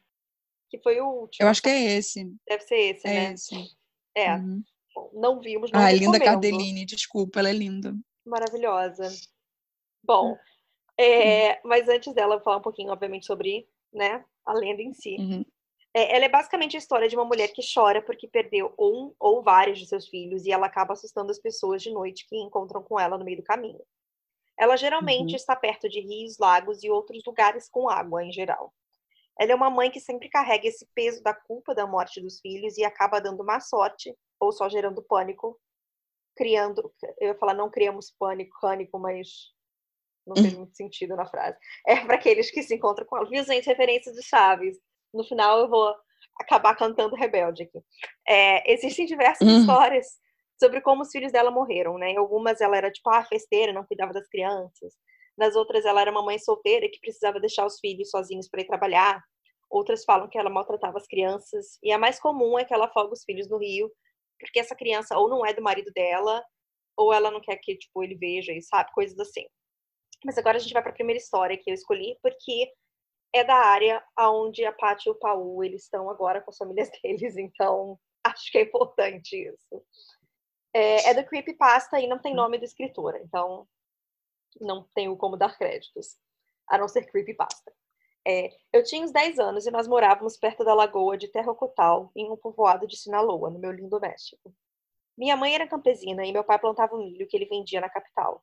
[0.76, 1.46] que foi o último.
[1.46, 2.24] Eu acho que é esse.
[2.46, 3.32] Deve ser esse, é né?
[3.32, 3.54] Esse.
[4.16, 4.34] É.
[4.34, 4.62] Uhum.
[4.94, 7.94] Bom, não vimos, não Ah, Linda Cardellini, desculpa, ela é linda.
[8.24, 9.08] Maravilhosa.
[10.02, 10.36] Bom,
[10.98, 11.56] é, uhum.
[11.64, 15.16] mas antes dela, vou falar um pouquinho, obviamente, sobre né, a lenda em si.
[15.18, 15.44] Uhum.
[15.92, 19.42] É, ela é basicamente a história de uma mulher que chora porque perdeu um ou
[19.42, 22.98] vários de seus filhos e ela acaba assustando as pessoas de noite que encontram com
[22.98, 23.80] ela no meio do caminho.
[24.58, 25.36] Ela geralmente uhum.
[25.36, 28.72] está perto de rios, lagos e outros lugares com água em geral.
[29.38, 32.76] Ela é uma mãe que sempre carrega esse peso da culpa da morte dos filhos
[32.78, 35.58] e acaba dando má sorte, ou só gerando pânico,
[36.36, 36.92] criando.
[37.20, 39.52] Eu ia falar, não criamos pânico, pânico, mas
[40.26, 41.58] não fez muito sentido na frase.
[41.86, 43.28] É para aqueles que se encontram com ela.
[43.28, 43.66] Viu, gente?
[43.66, 44.78] Referências de Chaves.
[45.12, 45.94] No final eu vou
[46.40, 47.78] acabar cantando Rebelde aqui.
[48.26, 49.60] É, existem diversas uhum.
[49.60, 50.06] histórias
[50.58, 52.10] sobre como os filhos dela morreram, né?
[52.10, 54.94] Em algumas ela era tipo, ah, festeira, não cuidava das crianças.
[55.36, 58.66] Nas outras, ela era uma mãe solteira que precisava deixar os filhos sozinhos para ir
[58.66, 59.22] trabalhar.
[59.68, 61.78] Outras falam que ela maltratava as crianças.
[61.82, 63.90] E a mais comum é que ela afoga os filhos no rio,
[64.38, 66.42] porque essa criança ou não é do marido dela,
[66.96, 69.44] ou ela não quer que tipo, ele veja e sabe, coisas assim.
[70.24, 72.70] Mas agora a gente vai para a primeira história que eu escolhi, porque
[73.34, 76.88] é da área onde a Paty e o Paul eles estão agora com as famílias
[77.02, 79.84] deles, então acho que é importante isso.
[80.72, 83.66] É, é do Creepypasta e não tem nome do escritor, então
[84.60, 86.16] não tenho como dar créditos,
[86.68, 87.72] a não ser creepypasta.
[88.26, 92.30] É, eu tinha uns 10 anos e nós morávamos perto da lagoa de Terrocotal, em
[92.30, 94.54] um povoado de Sinaloa, no meu lindo México.
[95.16, 98.42] Minha mãe era campesina e meu pai plantava milho que ele vendia na capital.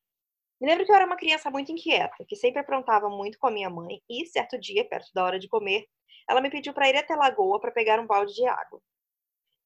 [0.60, 3.52] Me lembro que eu era uma criança muito inquieta, que sempre aprontava muito com a
[3.52, 5.88] minha mãe e, certo dia, perto da hora de comer,
[6.30, 8.80] ela me pediu para ir até a lagoa para pegar um balde de água.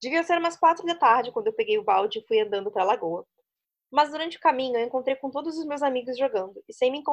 [0.02, 2.84] Devia ser umas quatro da tarde quando eu peguei o balde e fui andando para
[2.84, 3.28] a lagoa.
[3.92, 7.04] Mas durante o caminho eu encontrei com todos os meus amigos jogando, e sem me,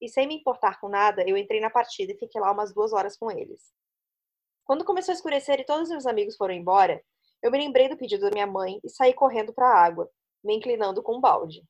[0.00, 2.92] e sem me importar com nada, eu entrei na partida e fiquei lá umas duas
[2.92, 3.72] horas com eles.
[4.64, 7.02] Quando começou a escurecer e todos os meus amigos foram embora,
[7.42, 10.10] eu me lembrei do pedido da minha mãe e saí correndo para a água,
[10.44, 11.62] me inclinando com um balde.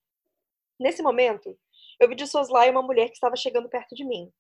[0.78, 1.56] Nesse momento,
[2.00, 4.32] eu vi de soslaio uma mulher que estava chegando perto de mim.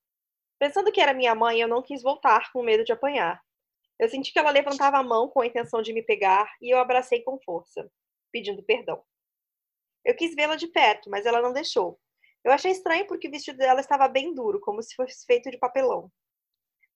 [0.58, 3.40] Pensando que era minha mãe, eu não quis voltar, com medo de apanhar.
[3.98, 6.78] Eu senti que ela levantava a mão com a intenção de me pegar e eu
[6.78, 7.90] abracei com força,
[8.32, 9.02] pedindo perdão.
[10.04, 11.98] Eu quis vê-la de perto, mas ela não deixou.
[12.42, 15.58] Eu achei estranho porque o vestido dela estava bem duro, como se fosse feito de
[15.58, 16.10] papelão.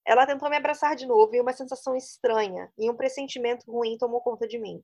[0.05, 4.21] Ela tentou me abraçar de novo e uma sensação estranha e um pressentimento ruim tomou
[4.21, 4.83] conta de mim.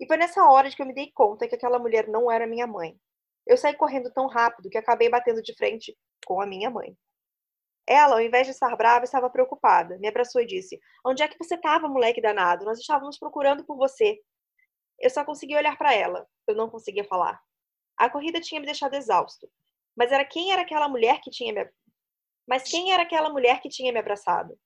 [0.00, 2.66] E foi nessa hora que eu me dei conta que aquela mulher não era minha
[2.66, 2.98] mãe.
[3.46, 6.96] Eu saí correndo tão rápido que acabei batendo de frente com a minha mãe.
[7.86, 9.98] Ela, ao invés de estar brava, estava preocupada.
[9.98, 12.64] Me abraçou e disse: Onde é que você estava, moleque danado?
[12.64, 14.18] Nós estávamos procurando por você.
[15.02, 16.28] Eu só consegui olhar para ela.
[16.46, 17.42] Eu não conseguia falar.
[17.96, 19.50] A corrida tinha me deixado exausto.
[19.96, 21.68] Mas era quem era aquela mulher que tinha me
[22.46, 24.56] Mas quem era aquela mulher que tinha me abraçado?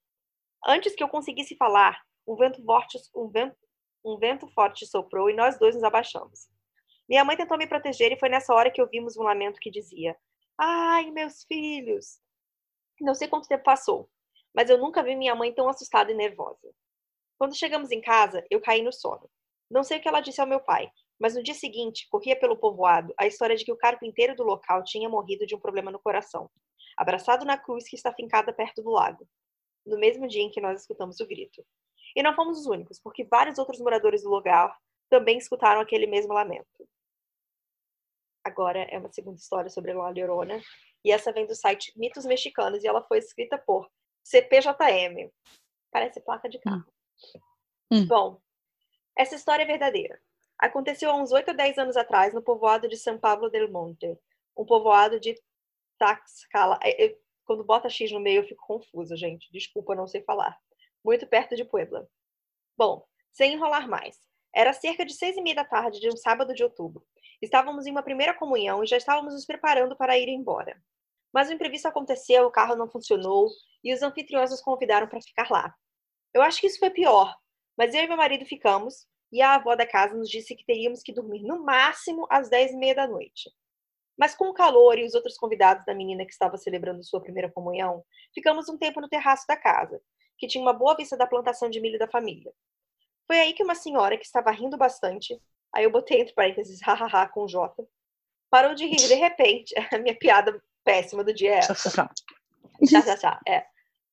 [0.64, 3.56] Antes que eu conseguisse falar, um vento forte, um vento,
[4.04, 6.48] um vento forte soprou e nós dois nos abaixamos.
[7.08, 10.16] Minha mãe tentou me proteger e foi nessa hora que ouvimos um lamento que dizia:
[10.58, 12.20] Ai, meus filhos!
[13.00, 14.10] Não sei quanto tempo passou,
[14.54, 16.72] mas eu nunca vi minha mãe tão assustada e nervosa.
[17.38, 19.30] Quando chegamos em casa, eu caí no sono.
[19.70, 22.56] Não sei o que ela disse ao meu pai, mas no dia seguinte corria pelo
[22.56, 25.98] povoado a história de que o carpinteiro do local tinha morrido de um problema no
[25.98, 26.50] coração,
[26.96, 29.26] abraçado na cruz que está fincada perto do lago,
[29.84, 31.64] no mesmo dia em que nós escutamos o grito.
[32.14, 34.74] E não fomos os únicos, porque vários outros moradores do lugar
[35.10, 36.86] também escutaram aquele mesmo lamento
[38.46, 40.60] agora é uma segunda história sobre La Llorona.
[41.04, 43.90] E essa vem do site Mitos Mexicanos e ela foi escrita por
[44.24, 45.30] CPJM.
[45.90, 46.84] Parece placa de carro.
[47.90, 47.98] Hum.
[47.98, 48.06] hum.
[48.06, 48.40] Bom,
[49.16, 50.20] essa história é verdadeira.
[50.58, 54.18] Aconteceu há uns 8 ou 10 anos atrás no povoado de São Pablo del Monte,
[54.56, 55.34] um povoado de
[55.98, 56.78] Taxcala.
[56.82, 59.50] É, quando bota X no meio eu fico confusa, gente.
[59.52, 60.58] Desculpa, não sei falar.
[61.04, 62.08] Muito perto de Puebla.
[62.76, 64.18] Bom, sem enrolar mais.
[64.54, 67.04] Era cerca de seis e meia da tarde de um sábado de outubro.
[67.40, 70.80] Estávamos em uma primeira comunhão e já estávamos nos preparando para ir embora.
[71.32, 73.48] Mas o imprevisto aconteceu, o carro não funcionou
[73.84, 75.74] e os anfitriões nos convidaram para ficar lá.
[76.32, 77.36] Eu acho que isso foi pior,
[77.76, 81.02] mas eu e meu marido ficamos e a avó da casa nos disse que teríamos
[81.02, 83.50] que dormir no máximo às dez e meia da noite.
[84.16, 87.50] Mas com o calor e os outros convidados da menina que estava celebrando sua primeira
[87.50, 88.02] comunhão,
[88.34, 90.00] ficamos um tempo no terraço da casa,
[90.38, 92.52] que tinha uma boa vista da plantação de milho da família.
[93.26, 95.38] Foi aí que uma senhora que estava rindo bastante
[95.76, 97.86] Aí eu botei entre parênteses, hahaha, com J.
[98.48, 99.74] Parou de rir de repente.
[99.92, 101.74] A minha piada péssima do dia é essa.
[103.46, 103.66] é.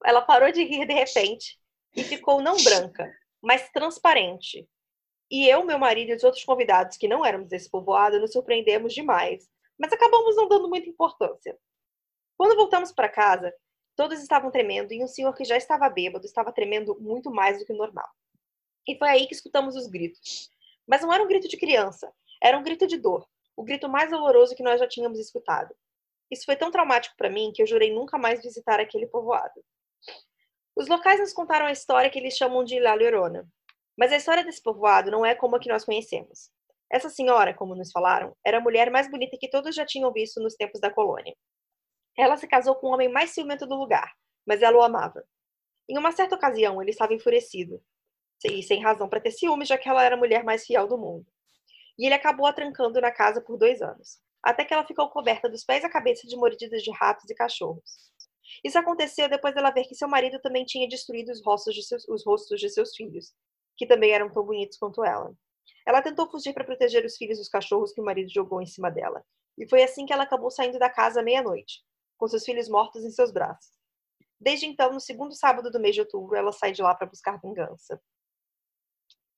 [0.06, 1.58] Ela parou de rir de repente
[1.95, 3.10] e ficou não branca,
[3.43, 4.67] mas transparente.
[5.29, 8.93] E eu, meu marido e os outros convidados que não éramos desse povoado nos surpreendemos
[8.93, 11.58] demais, mas acabamos não dando muita importância.
[12.38, 13.53] Quando voltamos para casa,
[13.95, 17.65] todos estavam tremendo e um senhor que já estava bêbado estava tremendo muito mais do
[17.65, 18.08] que o normal.
[18.88, 20.49] E foi aí que escutamos os gritos.
[20.88, 24.10] Mas não era um grito de criança, era um grito de dor, o grito mais
[24.10, 25.73] doloroso que nós já tínhamos escutado.
[26.32, 29.63] Isso foi tão traumático para mim que eu jurei nunca mais visitar aquele povoado.
[30.75, 33.47] Os locais nos contaram a história que eles chamam de La Llorona,
[33.97, 36.49] mas a história desse povoado não é como a que nós conhecemos.
[36.91, 40.41] Essa senhora, como nos falaram, era a mulher mais bonita que todos já tinham visto
[40.41, 41.36] nos tempos da colônia.
[42.17, 44.12] Ela se casou com o homem mais ciumento do lugar,
[44.45, 45.23] mas ela o amava.
[45.89, 47.81] Em uma certa ocasião, ele estava enfurecido
[48.45, 50.97] e sem razão para ter ciúmes, já que ela era a mulher mais fiel do
[50.97, 51.25] mundo.
[51.97, 55.49] E ele acabou a trancando na casa por dois anos, até que ela ficou coberta
[55.49, 58.12] dos pés à cabeça de mordidas de ratos e cachorros.
[58.63, 62.08] Isso aconteceu depois dela ver que seu marido também tinha destruído os rostos de seus,
[62.08, 63.34] os rostos de seus filhos,
[63.77, 65.34] que também eram tão bonitos quanto ela.
[65.88, 68.89] Ela tentou fugir para proteger os filhos dos cachorros que o marido jogou em cima
[68.89, 69.23] dela.
[69.58, 71.82] E foi assim que ela acabou saindo da casa à meia-noite,
[72.17, 73.71] com seus filhos mortos em seus braços.
[74.39, 77.39] Desde então, no segundo sábado do mês de outubro, ela sai de lá para buscar
[77.39, 78.01] vingança.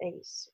[0.01, 0.51] É isso.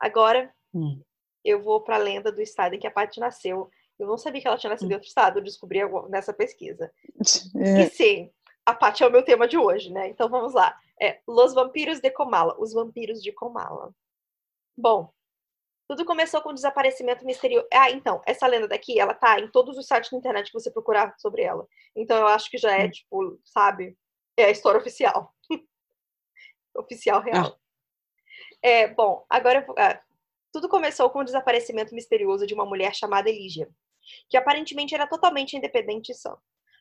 [0.00, 1.02] Agora, hum.
[1.44, 3.70] eu vou para a lenda do estado em que a Paty nasceu.
[3.98, 4.92] Eu não sabia que ela tinha nascido hum.
[4.92, 6.92] em outro estado, eu descobri nessa pesquisa.
[7.56, 7.82] É.
[7.82, 8.30] E sim,
[8.64, 10.08] a Paty é o meu tema de hoje, né?
[10.08, 10.76] Então vamos lá.
[11.00, 13.92] É Los Vampiros de Comala, os vampiros de Comala.
[14.76, 15.12] Bom,
[15.88, 17.66] tudo começou com o desaparecimento misterioso.
[17.72, 20.70] Ah, então, essa lenda daqui, ela tá em todos os sites da internet que você
[20.70, 21.66] procurar sobre ela.
[21.94, 22.90] Então eu acho que já é, hum.
[22.90, 23.96] tipo, sabe?
[24.36, 25.34] É a história oficial.
[26.74, 27.46] oficial real.
[27.46, 27.62] Ah.
[28.62, 30.00] É, bom, agora ah,
[30.52, 33.68] tudo começou com o desaparecimento misterioso de uma mulher chamada Elígia,
[34.28, 36.36] que aparentemente era totalmente independente e sã.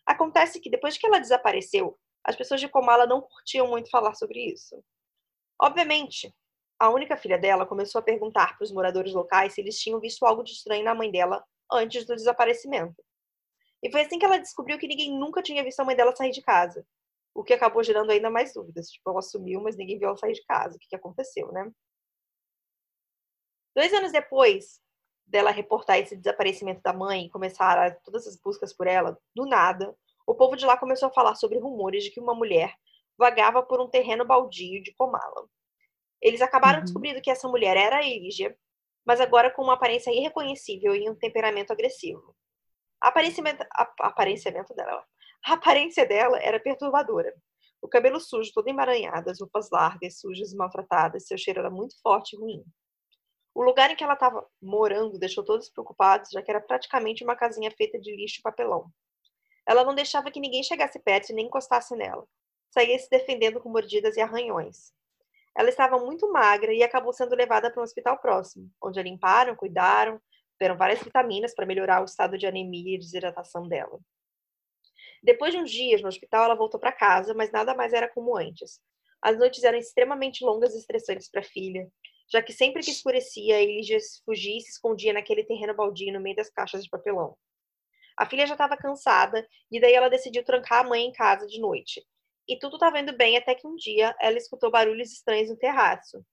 [0.05, 4.39] Acontece que depois que ela desapareceu, as pessoas de Comala não curtiam muito falar sobre
[4.51, 4.83] isso.
[5.59, 6.33] Obviamente,
[6.77, 10.25] a única filha dela começou a perguntar para os moradores locais se eles tinham visto
[10.25, 13.01] algo de estranho na mãe dela antes do desaparecimento.
[13.83, 16.31] E foi assim que ela descobriu que ninguém nunca tinha visto a mãe dela sair
[16.31, 16.85] de casa,
[17.33, 18.89] o que acabou gerando ainda mais dúvidas.
[18.89, 20.75] Tipo, ela sumiu, mas ninguém viu ela sair de casa.
[20.75, 21.71] O que, que aconteceu, né?
[23.75, 24.79] Dois anos depois
[25.25, 29.95] dela reportar esse desaparecimento da mãe e começar todas as buscas por ela, do nada,
[30.27, 32.73] o povo de lá começou a falar sobre rumores de que uma mulher
[33.17, 35.47] vagava por um terreno baldio de Comala.
[36.21, 36.85] Eles acabaram uhum.
[36.85, 38.55] descobrindo que essa mulher era a Elígia,
[39.05, 42.35] mas agora com uma aparência irreconhecível e um temperamento agressivo.
[43.01, 44.13] A aparecimento, a,
[44.75, 45.05] dela,
[45.45, 47.33] a aparência dela era perturbadora.
[47.81, 51.99] O cabelo sujo, todo emaranhado, as roupas largas, sujas e maltratadas, seu cheiro era muito
[52.01, 52.63] forte e ruim.
[53.53, 57.35] O lugar em que ela estava morando deixou todos preocupados, já que era praticamente uma
[57.35, 58.91] casinha feita de lixo e papelão.
[59.67, 62.25] Ela não deixava que ninguém chegasse perto e nem encostasse nela.
[62.69, 64.93] Saía se defendendo com mordidas e arranhões.
[65.55, 69.55] Ela estava muito magra e acabou sendo levada para um hospital próximo, onde a limparam,
[69.55, 70.21] cuidaram,
[70.57, 73.99] deram várias vitaminas para melhorar o estado de anemia e desidratação dela.
[75.21, 78.37] Depois de uns dias no hospital, ela voltou para casa, mas nada mais era como
[78.37, 78.79] antes.
[79.21, 81.87] As noites eram extremamente longas e estressantes para a filha,
[82.31, 86.35] já que sempre que escurecia, Eligia fugia e se escondia naquele terreno baldio no meio
[86.35, 87.37] das caixas de papelão.
[88.17, 91.59] A filha já estava cansada e daí ela decidiu trancar a mãe em casa de
[91.59, 92.05] noite.
[92.47, 96.25] E tudo estava indo bem até que um dia ela escutou barulhos estranhos no terraço.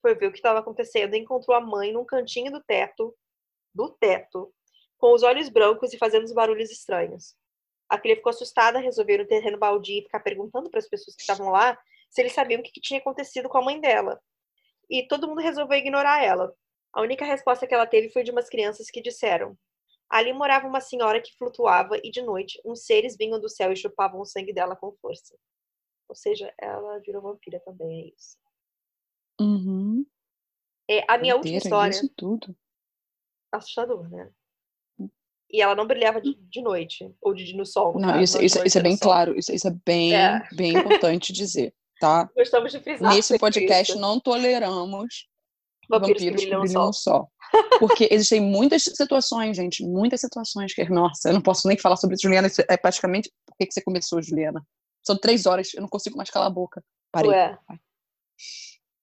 [0.00, 3.14] Foi ver o que estava acontecendo e encontrou a mãe num cantinho do teto,
[3.74, 4.52] do teto,
[4.98, 7.34] com os olhos brancos e fazendo os barulhos estranhos.
[7.88, 11.16] A filha ficou assustada, resolveu ir no terreno baldio e ficar perguntando para as pessoas
[11.16, 11.76] que estavam lá
[12.08, 14.20] se eles sabiam o que, que tinha acontecido com a mãe dela.
[14.90, 16.52] E todo mundo resolveu ignorar ela.
[16.92, 19.56] A única resposta que ela teve foi de umas crianças que disseram:
[20.08, 23.76] Ali morava uma senhora que flutuava e de noite uns seres vinham do céu e
[23.76, 25.36] chupavam o sangue dela com força.
[26.08, 28.36] Ou seja, ela virou vampira também, é isso.
[29.40, 30.04] Uhum.
[30.90, 31.90] É, a minha última história.
[31.90, 32.56] Isso tudo.
[33.52, 34.32] Assustador, né?
[35.52, 37.98] e ela não brilhava de, de noite, ou de, no sol.
[37.98, 38.22] Não, tá?
[38.22, 40.48] isso, isso, isso é bem claro, isso, isso é bem, é.
[40.54, 42.28] bem importante dizer, tá?
[42.34, 43.14] Gostamos de frisar.
[43.14, 44.00] Nesse podcast isso.
[44.00, 45.28] não toleramos
[45.88, 47.30] vampiros, vampiros que brilham, brilham no sol.
[47.78, 52.14] Porque existem muitas situações, gente, muitas situações que, nossa, eu não posso nem falar sobre
[52.14, 53.30] isso, Juliana, isso é praticamente...
[53.46, 54.64] Por que, que você começou, Juliana?
[55.04, 56.82] São três horas, eu não consigo mais calar a boca.
[57.12, 57.30] Parei.
[57.30, 57.58] Ué.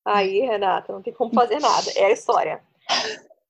[0.06, 2.64] Aí, Renata, não tem como fazer nada, é a história.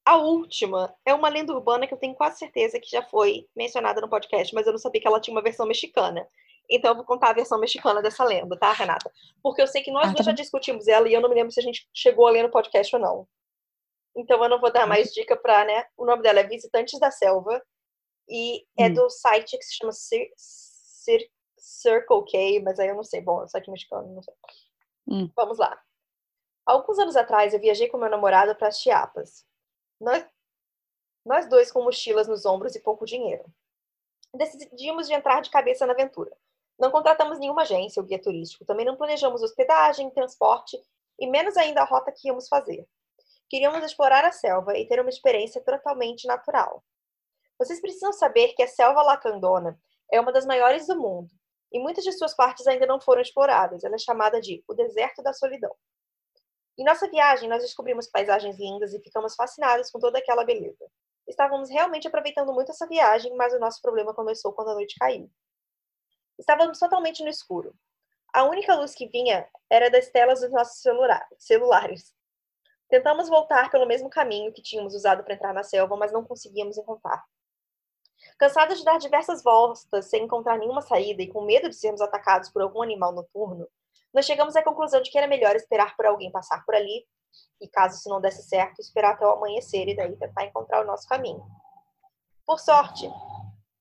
[0.04, 4.02] A última é uma lenda urbana que eu tenho quase certeza que já foi mencionada
[4.02, 6.26] no podcast, mas eu não sabia que ela tinha uma versão mexicana.
[6.70, 9.12] Então eu vou contar a versão mexicana dessa lenda, tá, Renata?
[9.42, 11.52] Porque eu sei que nós ah, tá já discutimos ela e eu não me lembro
[11.52, 13.28] se a gente chegou a ler no podcast ou não.
[14.16, 15.86] Então eu não vou dar mais dica pra, né?
[15.96, 17.64] O nome dela é Visitantes da Selva
[18.28, 18.94] e é hum.
[18.94, 23.22] do site que se chama Cir Cir Circle K, mas aí eu não sei.
[23.22, 24.34] Bom, é um site mexicano, não sei.
[25.08, 25.32] Hum.
[25.36, 25.80] Vamos lá.
[26.66, 29.46] Alguns anos atrás eu viajei com meu namorado para Chiapas.
[30.02, 30.28] Nós,
[31.26, 33.46] nós dois com mochilas nos ombros e pouco dinheiro.
[34.34, 36.36] Decidimos de entrar de cabeça na aventura.
[36.80, 40.78] Não contratamos nenhuma agência ou guia turístico, também não planejamos hospedagem, transporte
[41.20, 42.88] e menos ainda a rota que íamos fazer.
[43.50, 46.84] Queríamos explorar a selva e ter uma experiência totalmente natural.
[47.58, 49.80] Vocês precisam saber que a selva lacandona
[50.12, 51.34] é uma das maiores do mundo
[51.72, 53.84] e muitas de suas partes ainda não foram exploradas.
[53.84, 55.74] Ela é chamada de o deserto da solidão.
[56.78, 60.86] Em nossa viagem, nós descobrimos paisagens lindas e ficamos fascinados com toda aquela beleza.
[61.28, 65.30] Estávamos realmente aproveitando muito essa viagem, mas o nosso problema começou quando a noite caiu.
[66.38, 67.74] Estávamos totalmente no escuro.
[68.34, 70.84] A única luz que vinha era das telas dos nossos
[71.38, 72.14] celulares.
[72.90, 76.78] Tentamos voltar pelo mesmo caminho que tínhamos usado para entrar na selva, mas não conseguíamos
[76.78, 77.24] encontrar.
[78.38, 82.50] Cansados de dar diversas voltas sem encontrar nenhuma saída e com medo de sermos atacados
[82.50, 83.68] por algum animal noturno,
[84.14, 87.06] nós chegamos à conclusão de que era melhor esperar por alguém passar por ali
[87.60, 90.88] e, caso isso não desse certo, esperar até o amanhecer e daí tentar encontrar o
[90.88, 91.46] nosso caminho.
[92.46, 93.12] Por sorte,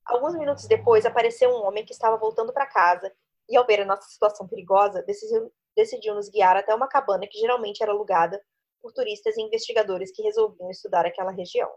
[0.07, 3.12] alguns minutos depois apareceu um homem que estava voltando para casa
[3.49, 7.38] e, ao ver a nossa situação perigosa, decidiu, decidiu nos guiar até uma cabana que
[7.38, 8.40] geralmente era alugada
[8.81, 11.71] por turistas e investigadores que resolviam estudar aquela região.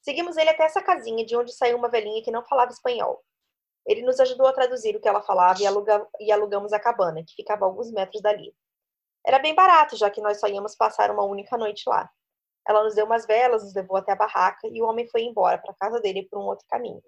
[0.00, 3.22] Seguimos ele até essa casinha de onde saiu uma velhinha que não falava espanhol,
[3.88, 7.24] ele nos ajudou a traduzir o que ela falava e, aluga, e alugamos a cabana,
[7.26, 8.54] que ficava a alguns metros dali.
[9.26, 12.08] Era bem barato, já que nós só íamos passar uma única noite lá.
[12.68, 15.56] Ela nos deu umas velas, nos levou até a barraca e o homem foi embora
[15.56, 17.02] para a casa dele por um outro caminho.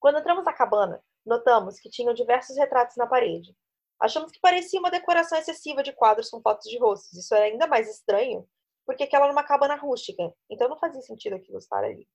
[0.00, 3.56] Quando entramos na cabana, notamos que tinham diversos retratos na parede.
[4.00, 7.16] Achamos que parecia uma decoração excessiva de quadros com fotos de rostos.
[7.16, 8.46] Isso era ainda mais estranho,
[8.84, 12.06] porque aquela era uma cabana rústica, então não fazia sentido aquilo estar ali.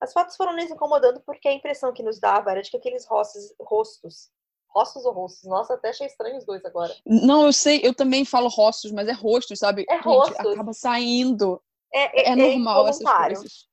[0.00, 3.06] As fotos foram nos incomodando porque a impressão que nos dava era de que aqueles
[3.06, 4.30] rostos, rostos
[4.74, 5.44] Rostos ou rostos?
[5.44, 6.94] Nossa, até achei estranho os dois agora.
[7.04, 9.84] Não, eu sei, eu também falo rostos, mas é rostos, sabe?
[9.88, 10.38] É rostos.
[10.38, 11.62] acaba saindo.
[11.92, 13.68] É, é, é normal essas coisas.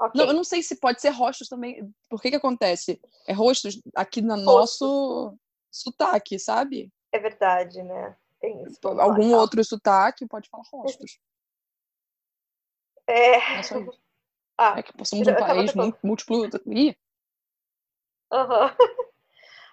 [0.00, 0.20] Okay.
[0.20, 1.92] Não, eu não sei se pode ser rostos também.
[2.08, 3.00] Por que que acontece?
[3.26, 5.36] É rostos aqui no nosso
[5.70, 6.90] sotaque, sabe?
[7.12, 8.16] É verdade, né?
[8.40, 8.78] Tem isso.
[8.82, 11.18] Algum lá, outro sotaque pode falar rostos.
[13.06, 13.58] É.
[13.58, 14.00] é só isso.
[14.56, 16.46] Ah, é que somos um país múltiplo.
[16.66, 16.96] Ih.
[18.32, 18.70] Uhum.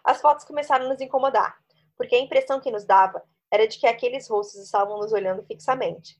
[0.07, 1.57] As fotos começaram a nos incomodar,
[1.97, 6.17] porque a impressão que nos dava era de que aqueles rostos estavam nos olhando fixamente.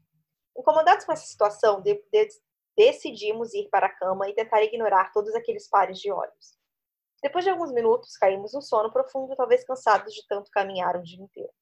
[0.58, 2.28] Incomodados com essa situação, de, de,
[2.76, 6.58] decidimos ir para a cama e tentar ignorar todos aqueles pares de olhos.
[7.24, 11.24] Depois de alguns minutos, caímos no sono profundo, talvez cansados de tanto caminhar um dia
[11.24, 11.54] inteiro.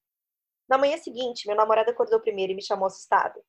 [0.68, 3.40] Na manhã seguinte, meu namorado acordou primeiro e me chamou assustado.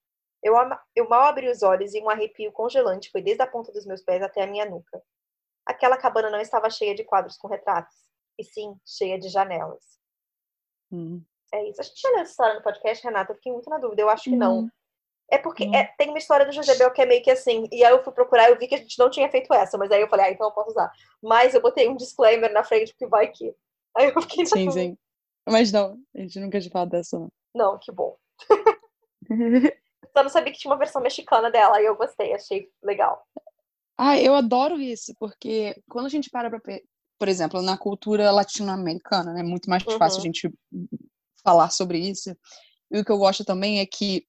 [0.42, 0.52] Eu,
[0.94, 4.02] eu mal abri os olhos e um arrepio congelante foi desde a ponta dos meus
[4.02, 5.02] pés até a minha nuca.
[5.64, 7.96] Aquela cabana não estava cheia de quadros com retratos,
[8.38, 9.98] e sim cheia de janelas.
[10.90, 11.22] Hum.
[11.52, 11.80] É isso.
[11.80, 13.32] A gente já leu essa história no podcast, Renata?
[13.32, 14.02] Eu fiquei muito na dúvida.
[14.02, 14.38] Eu acho que hum.
[14.38, 14.70] não.
[15.28, 15.74] É porque hum.
[15.74, 17.68] é, tem uma história do Josebel que é meio que assim.
[17.72, 19.76] E aí eu fui procurar e eu vi que a gente não tinha feito essa.
[19.76, 20.90] Mas aí eu falei, ah, então eu posso usar.
[21.22, 23.54] Mas eu botei um disclaimer na frente, porque vai que.
[23.96, 24.44] Aí eu fiquei.
[24.44, 24.98] Sim, sim.
[25.48, 27.32] Mas não, a gente nunca tinha falado dessa, não.
[27.54, 28.14] Não, que bom.
[30.12, 33.26] Só não sabia que tinha uma versão mexicana dela e eu gostei, achei legal.
[33.96, 36.60] Ah, eu adoro isso, porque quando a gente para pra,
[37.18, 39.98] por exemplo, na cultura latino-americana, é né, muito mais uhum.
[39.98, 40.52] fácil a gente
[41.42, 42.36] falar sobre isso.
[42.90, 44.24] E o que eu gosto também é que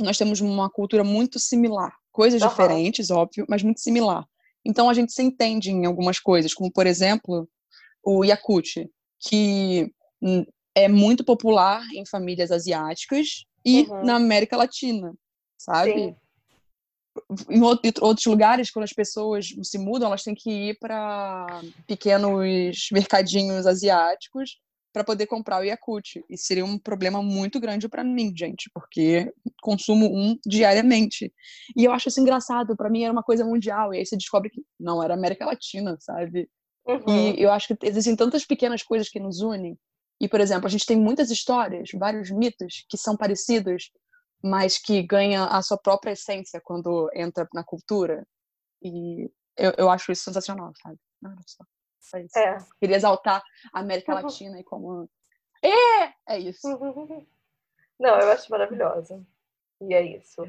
[0.00, 2.48] nós temos uma cultura muito similar, coisas uhum.
[2.48, 4.26] diferentes, óbvio, mas muito similar.
[4.64, 7.48] Então a gente se entende em algumas coisas, como por exemplo,
[8.04, 8.88] o Yakut,
[9.20, 9.92] que
[10.74, 14.04] é muito popular em famílias asiáticas e uhum.
[14.04, 15.14] na América Latina,
[15.58, 15.92] sabe?
[15.92, 16.16] Sim.
[17.50, 23.66] Em outros lugares, quando as pessoas se mudam, elas têm que ir para pequenos mercadinhos
[23.66, 24.58] asiáticos
[24.92, 26.22] para poder comprar o Yakult.
[26.28, 31.32] E seria um problema muito grande para mim, gente, porque consumo um diariamente.
[31.76, 34.50] E eu acho isso engraçado, para mim era uma coisa mundial, e aí você descobre
[34.50, 36.48] que não, era América Latina, sabe?
[36.86, 37.34] Uhum.
[37.34, 39.78] E eu acho que existem tantas pequenas coisas que nos unem,
[40.22, 43.90] e, por exemplo, a gente tem muitas histórias, vários mitos que são parecidos,
[44.42, 48.26] mas que ganham a sua própria essência quando entra na cultura.
[48.82, 50.98] E eu, eu acho isso sensacional, sabe?
[51.24, 51.64] Olha só.
[52.00, 52.36] Só isso.
[52.38, 52.58] É.
[52.80, 53.40] Queria exaltar
[53.72, 54.22] a América uhum.
[54.22, 55.08] Latina e como.
[55.62, 56.12] É!
[56.28, 56.68] É isso.
[57.98, 59.22] Não, eu acho maravilhosa.
[59.80, 60.42] E é isso.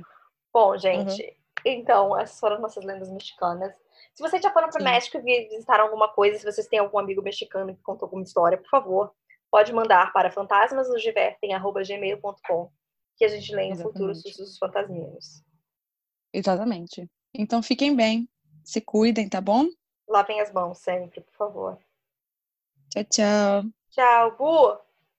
[0.52, 1.30] Bom, gente, uhum.
[1.64, 3.80] então, essas foram nossas lendas mexicanas.
[4.14, 6.98] Se vocês já foram para o México e visitaram alguma coisa, se vocês têm algum
[6.98, 9.14] amigo mexicano que contou alguma história, por favor,
[9.52, 12.72] pode mandar para fantasmasnosdivertem.gmail.com
[13.16, 15.44] que a gente lê em futuros sussurros fantasminos.
[16.32, 17.10] Exatamente.
[17.34, 18.28] Então fiquem bem,
[18.64, 19.68] se cuidem, tá bom?
[20.08, 21.80] Lavem as mãos sempre, por favor.
[22.90, 23.64] Tchau, tchau.
[23.90, 24.93] Tchau, Bu!